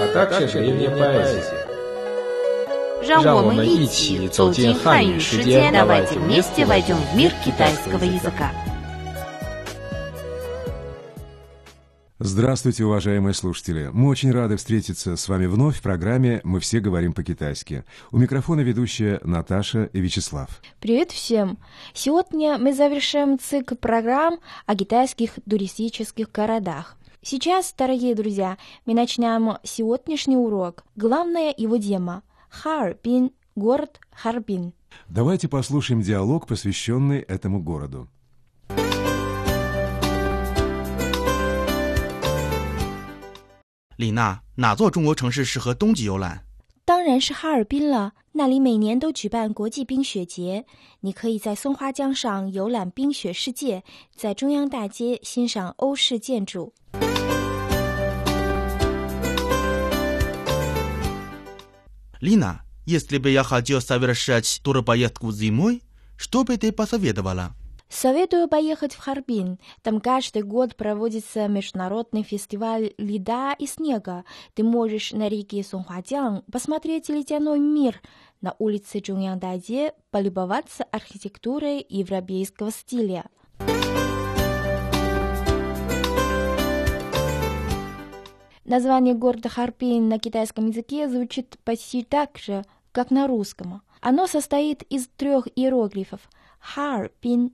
[0.00, 1.68] а также древняя поэзия.
[3.02, 8.52] 让我让我们们一一起起走走进进汉语汉语世世界界， давайте давайте вместе вместе войдем в мир китайского китайского языка.
[12.20, 13.90] Здравствуйте, уважаемые слушатели!
[13.92, 17.84] Мы очень рады встретиться с вами вновь в программе «Мы все говорим по-китайски».
[18.12, 20.48] У микрофона ведущая Наташа и Вячеслав.
[20.78, 21.58] Привет всем!
[21.92, 26.96] Сегодня мы завершаем цикл программ о китайских туристических городах.
[27.26, 30.84] Сейчас, дорогие друзья, мы начнем сегодняшний урок.
[30.96, 34.72] Главная его тема – Харбин, город Харбин.
[35.08, 38.08] Давайте послушаем диалог, посвященный этому городу.
[43.96, 46.44] 李娜，哪座中国城市适合冬季游览？
[46.84, 50.66] 当然是哈尔滨了，那里每年都举办国际冰雪节，
[51.00, 53.84] 你可以在松花江上游览冰雪世界，
[54.16, 56.72] 在中央大街欣赏欧式建筑。
[62.21, 65.83] Лина, если бы я хотел совершать турпоездку зимой,
[66.17, 67.53] что бы ты посоветовала?
[67.89, 69.59] Советую поехать в Харбин.
[69.81, 74.25] Там каждый год проводится международный фестиваль льда и снега.
[74.55, 78.01] Ты можешь на реке Сунхуадян посмотреть ледяной мир,
[78.41, 83.25] на улице Чуньяндаде полюбоваться архитектурой европейского стиля.
[88.67, 93.81] Название города Харбин на китайском языке звучит почти так же, как на русском.
[94.01, 96.29] Оно состоит из трех иероглифов.
[96.59, 97.53] Харбин.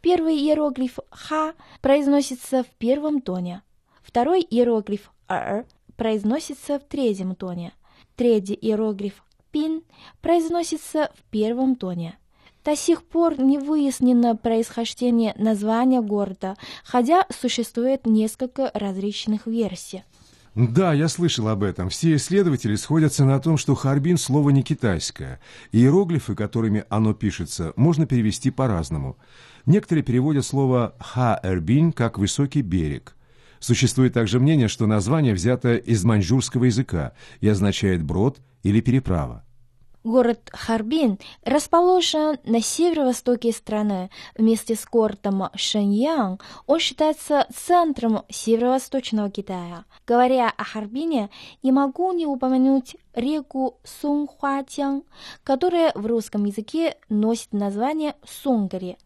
[0.00, 3.62] Первый иероглиф «ха» произносится в первом тоне.
[4.02, 7.72] Второй иероглиф «р» произносится в третьем тоне.
[8.14, 9.82] Третий иероглиф «пин»
[10.20, 12.16] произносится в первом тоне.
[12.64, 20.04] До сих пор не выяснено происхождение названия города, хотя существует несколько различных версий.
[20.54, 21.88] Да, я слышал об этом.
[21.88, 25.40] Все исследователи сходятся на том, что Харбин слово не китайское.
[25.72, 29.16] Иероглифы, которыми оно пишется, можно перевести по-разному.
[29.64, 33.16] Некоторые переводят слово «ха-эрбин» как «высокий берег».
[33.60, 39.44] Существует также мнение, что название взято из маньчжурского языка и означает «брод» или «переправа».
[40.04, 44.10] Город Харбин расположен на северо-востоке страны.
[44.36, 49.84] Вместе с городом Шэньян он считается центром северо-восточного Китая.
[50.04, 51.30] Говоря о Харбине,
[51.62, 55.04] не могу не упомянуть реку Сунхуатян,
[55.44, 58.98] которая в русском языке носит название Сунгари.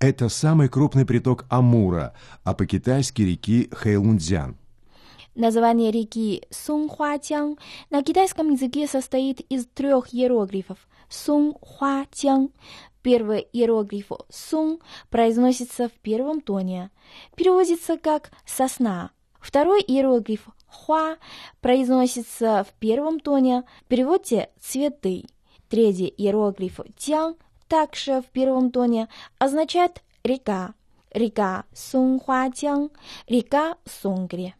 [0.00, 4.56] Это самый крупный приток Амура, а по-китайски реки Хэйлунцзян.
[5.34, 7.56] Название реки Сунхуатян
[7.88, 10.88] на китайском языке состоит из трех иероглифов.
[11.08, 12.50] Сунхуатян.
[13.02, 16.90] Первый иероглиф «сун» произносится в первом тоне.
[17.34, 19.10] Переводится как «сосна».
[19.40, 21.16] Второй иероглиф «хуа»
[21.62, 23.64] произносится в первом тоне.
[23.88, 24.20] В
[24.60, 25.24] «цветы».
[25.70, 27.36] Третий иероглиф «тян»
[27.68, 29.08] также в первом тоне
[29.38, 30.74] означает «река».
[31.12, 32.90] Река Сунхуатян,
[33.26, 34.54] река Сунгри.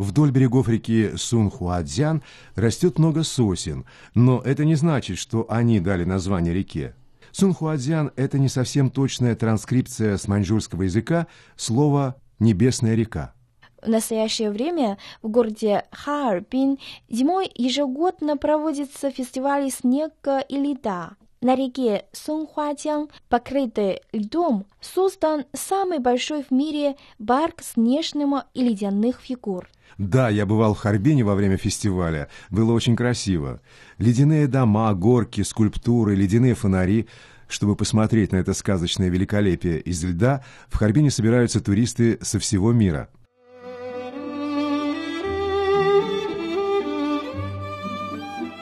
[0.00, 2.22] Вдоль берегов реки Сунхуадзян
[2.54, 3.84] растет много сосен,
[4.14, 6.94] но это не значит, что они дали название реке.
[7.32, 13.34] Сунхуадзян– это не совсем точная транскрипция с маньчжурского языка слова «небесная река».
[13.82, 16.78] В настоящее время в городе Харбин
[17.10, 21.10] зимой ежегодно проводится фестиваль снега и льда.
[21.42, 29.68] На реке Сунхуатян, покрытой льдом, создан самый большой в мире парк снежных и ледяных фигур.
[30.00, 32.28] Да, я бывал в Харбине во время фестиваля.
[32.48, 33.60] Было очень красиво.
[33.98, 37.06] Ледяные дома, горки, скульптуры, ледяные фонари.
[37.48, 43.10] Чтобы посмотреть на это сказочное великолепие из льда, в Харбине собираются туристы со всего мира.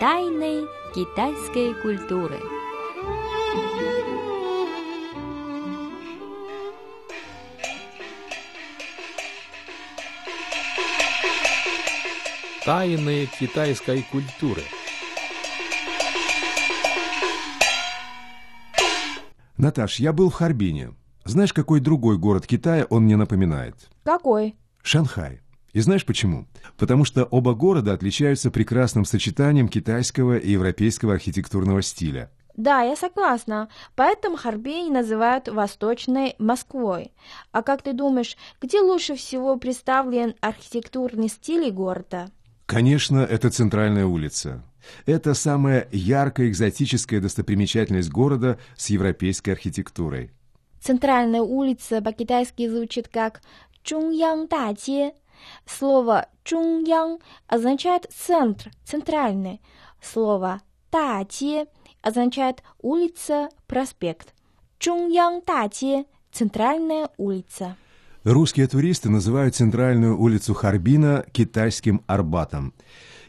[0.00, 2.57] Тайны китайской культуры.
[12.68, 14.60] Тайны китайской культуры.
[19.56, 20.92] Наташ, я был в Харбине.
[21.24, 23.74] Знаешь, какой другой город Китая он мне напоминает?
[24.02, 24.54] Какой?
[24.82, 25.40] Шанхай.
[25.72, 26.46] И знаешь почему?
[26.76, 32.30] Потому что оба города отличаются прекрасным сочетанием китайского и европейского архитектурного стиля.
[32.54, 33.70] Да, я согласна.
[33.94, 37.12] Поэтому Харбин называют Восточной Москвой.
[37.50, 42.30] А как ты думаешь, где лучше всего представлен архитектурный стиль города?
[42.68, 44.62] Конечно, это центральная улица.
[45.06, 50.32] Это самая яркая экзотическая достопримечательность города с европейской архитектурой.
[50.78, 53.40] Центральная улица по-китайски звучит как
[53.82, 55.14] Чуньян Даче.
[55.64, 59.62] Слово Чуньян означает центр, центральный.
[60.02, 60.60] Слово
[60.92, 61.68] Даче
[62.02, 64.34] означает улица, проспект.
[64.78, 67.78] Чуньян Даче– центральная улица.
[68.28, 72.74] Русские туристы называют центральную улицу Харбина китайским Арбатом.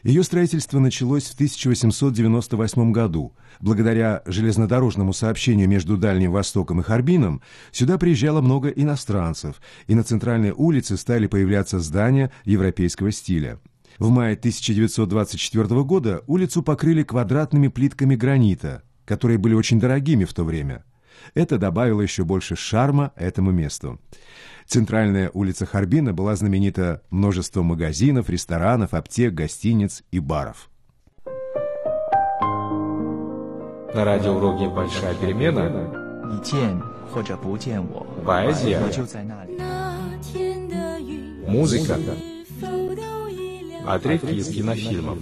[0.02, 3.34] Ее строительство началось в 1898 году.
[3.60, 7.40] Благодаря железнодорожному сообщению между Дальним Востоком и Харбином
[7.72, 13.58] сюда приезжало много иностранцев, и на центральной улице стали появляться здания европейского стиля.
[13.98, 20.44] В мае 1924 года улицу покрыли квадратными плитками гранита, которые были очень дорогими в то
[20.44, 20.84] время.
[21.33, 23.99] Это добавило еще больше шарма этому месту.
[24.67, 30.69] Центральная улица Харбина была знаменита множеством магазинов, ресторанов, аптек, гостиниц и баров.
[33.93, 36.81] На радиоуроке «Большая перемена» 你见
[37.13, 39.57] 或者不见我， поэзия, 我就在那里。
[41.47, 41.99] музыка,
[43.85, 45.19] отрывки из кинофильмов.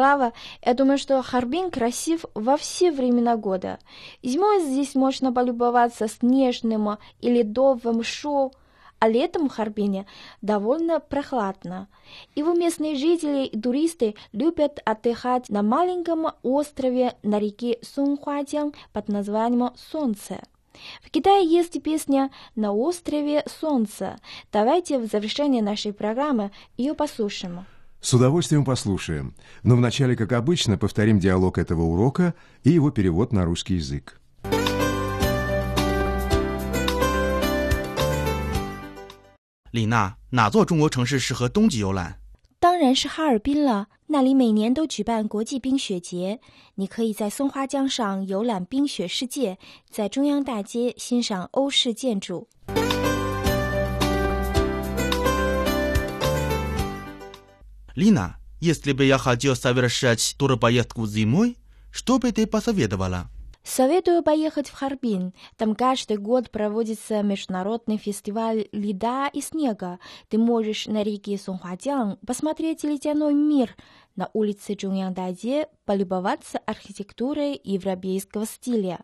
[0.00, 0.32] Слава,
[0.64, 3.78] я думаю, что Харбин красив во все времена года.
[4.22, 8.54] Зимой здесь можно полюбоваться снежным или ледовым шоу,
[8.98, 10.06] а летом в Харбине
[10.40, 11.86] довольно прохладно.
[12.34, 19.72] Его местные жители и туристы любят отдыхать на маленьком острове на реке Сунхуадян под названием
[19.76, 20.40] Солнце.
[21.02, 24.18] В Китае есть песня «На острове Солнца».
[24.50, 27.66] Давайте в завершение нашей программы ее послушаем.
[28.01, 29.33] С удовольствием послушаем,
[29.63, 34.19] но вначале, как обычно, повторим диалог этого урока и его перевод на русский язык.
[39.71, 42.19] 李娜，哪座中国城市适合冬季游览？
[42.59, 46.39] 当然是哈尔滨了，那里每年都举办国际冰雪节。
[46.75, 49.57] 你可以在松花江上游览冰雪世界，
[49.89, 52.47] 在中央大街欣赏欧式建筑。
[57.94, 61.56] Лина, если бы я хотел совершать турпоездку зимой,
[61.90, 63.28] что бы ты посоветовала?
[63.62, 65.34] Советую поехать в Харбин.
[65.56, 69.98] Там каждый год проводится международный фестиваль льда и снега.
[70.28, 73.76] Ты можешь на реке Сунхуадян посмотреть ледяной мир,
[74.16, 79.00] на улице Чуньяндаде полюбоваться архитектурой европейского стиля.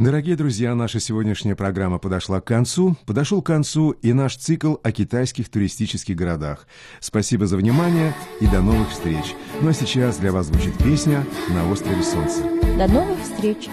[0.00, 2.96] Дорогие друзья, наша сегодняшняя программа подошла к концу.
[3.04, 6.66] Подошел к концу и наш цикл о китайских туристических городах.
[7.00, 9.34] Спасибо за внимание и до новых встреч.
[9.60, 12.40] Ну а сейчас для вас звучит песня «На острове Солнца».
[12.78, 13.68] До новых встреч!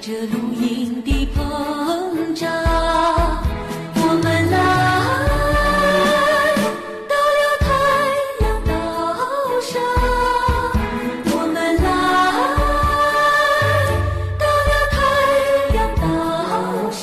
[0.00, 2.48] 着录音的膨胀，
[3.96, 4.56] 我们来。
[7.08, 7.66] 到了太
[8.44, 8.70] 阳岛
[9.60, 9.82] 上，
[11.32, 11.88] 我们来
[14.38, 14.96] 到了太
[15.74, 16.06] 阳岛
[16.92, 17.02] 上。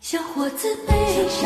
[0.00, 0.92] 小伙子背
[1.28, 1.38] 上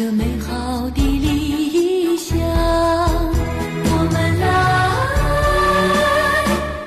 [0.00, 4.46] 这美好的理想，我们来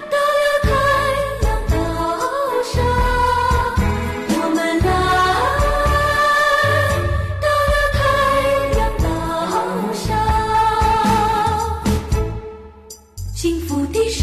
[0.09, 0.71] 到了太
[1.43, 1.75] 阳岛
[2.71, 2.73] 上，
[4.29, 4.89] 我们来
[7.41, 7.99] 到了太
[8.79, 9.05] 阳岛
[9.93, 10.01] 上，
[13.35, 14.21] 幸福的生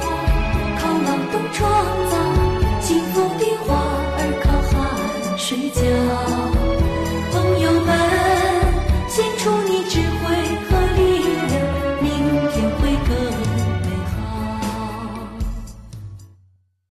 [0.00, 0.08] 活
[0.80, 1.60] 靠劳动创
[2.09, 2.09] 造，